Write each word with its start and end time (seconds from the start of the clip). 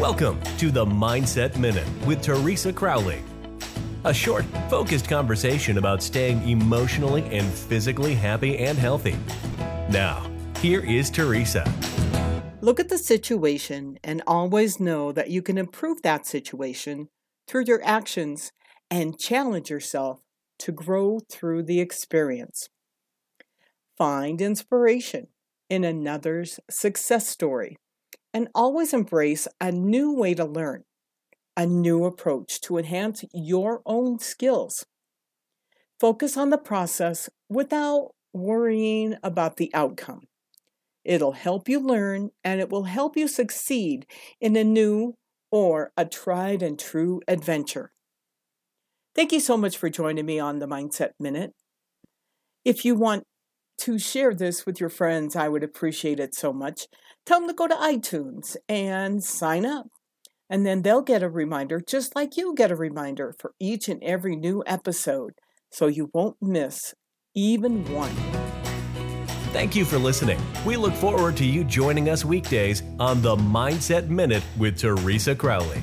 Welcome 0.00 0.40
to 0.56 0.70
the 0.70 0.86
Mindset 0.86 1.58
Minute 1.58 1.86
with 2.06 2.22
Teresa 2.22 2.72
Crowley. 2.72 3.22
A 4.04 4.14
short, 4.14 4.46
focused 4.70 5.06
conversation 5.10 5.76
about 5.76 6.02
staying 6.02 6.48
emotionally 6.48 7.22
and 7.24 7.46
physically 7.46 8.14
happy 8.14 8.56
and 8.56 8.78
healthy. 8.78 9.14
Now, 9.90 10.26
here 10.60 10.82
is 10.82 11.10
Teresa. 11.10 11.70
Look 12.62 12.80
at 12.80 12.88
the 12.88 12.96
situation 12.96 13.98
and 14.02 14.22
always 14.26 14.80
know 14.80 15.12
that 15.12 15.28
you 15.28 15.42
can 15.42 15.58
improve 15.58 16.00
that 16.00 16.26
situation 16.26 17.10
through 17.46 17.64
your 17.66 17.84
actions 17.84 18.52
and 18.90 19.18
challenge 19.18 19.68
yourself 19.68 20.22
to 20.60 20.72
grow 20.72 21.20
through 21.28 21.64
the 21.64 21.78
experience. 21.78 22.70
Find 23.98 24.40
inspiration 24.40 25.26
in 25.68 25.84
another's 25.84 26.58
success 26.70 27.28
story 27.28 27.76
and 28.32 28.48
always 28.54 28.92
embrace 28.92 29.48
a 29.60 29.72
new 29.72 30.12
way 30.12 30.34
to 30.34 30.44
learn, 30.44 30.84
a 31.56 31.66
new 31.66 32.04
approach 32.04 32.60
to 32.62 32.78
enhance 32.78 33.24
your 33.32 33.82
own 33.86 34.18
skills. 34.18 34.86
Focus 35.98 36.36
on 36.36 36.50
the 36.50 36.58
process 36.58 37.28
without 37.48 38.12
worrying 38.32 39.16
about 39.22 39.56
the 39.56 39.70
outcome. 39.74 40.22
It'll 41.04 41.32
help 41.32 41.68
you 41.68 41.80
learn 41.80 42.30
and 42.44 42.60
it 42.60 42.70
will 42.70 42.84
help 42.84 43.16
you 43.16 43.26
succeed 43.26 44.06
in 44.40 44.56
a 44.56 44.64
new 44.64 45.14
or 45.50 45.92
a 45.96 46.04
tried 46.04 46.62
and 46.62 46.78
true 46.78 47.20
adventure. 47.26 47.90
Thank 49.14 49.32
you 49.32 49.40
so 49.40 49.56
much 49.56 49.76
for 49.76 49.90
joining 49.90 50.26
me 50.26 50.38
on 50.38 50.60
the 50.60 50.68
Mindset 50.68 51.10
Minute. 51.18 51.52
If 52.64 52.84
you 52.84 52.94
want 52.94 53.24
to 53.80 53.98
share 53.98 54.34
this 54.34 54.66
with 54.66 54.80
your 54.80 54.88
friends, 54.88 55.36
I 55.36 55.48
would 55.48 55.62
appreciate 55.62 56.20
it 56.20 56.34
so 56.34 56.52
much. 56.52 56.86
Tell 57.26 57.40
them 57.40 57.48
to 57.48 57.54
go 57.54 57.66
to 57.66 57.74
iTunes 57.74 58.56
and 58.68 59.22
sign 59.22 59.64
up. 59.64 59.86
And 60.48 60.66
then 60.66 60.82
they'll 60.82 61.02
get 61.02 61.22
a 61.22 61.28
reminder, 61.28 61.80
just 61.80 62.16
like 62.16 62.36
you 62.36 62.54
get 62.54 62.72
a 62.72 62.76
reminder 62.76 63.34
for 63.38 63.52
each 63.60 63.88
and 63.88 64.02
every 64.02 64.34
new 64.34 64.64
episode, 64.66 65.32
so 65.70 65.86
you 65.86 66.10
won't 66.12 66.36
miss 66.40 66.94
even 67.34 67.84
one. 67.92 68.14
Thank 69.52 69.74
you 69.74 69.84
for 69.84 69.98
listening. 69.98 70.40
We 70.64 70.76
look 70.76 70.94
forward 70.94 71.36
to 71.38 71.44
you 71.44 71.64
joining 71.64 72.08
us 72.08 72.24
weekdays 72.24 72.82
on 72.98 73.22
the 73.22 73.36
Mindset 73.36 74.08
Minute 74.08 74.42
with 74.58 74.78
Teresa 74.78 75.34
Crowley. 75.34 75.82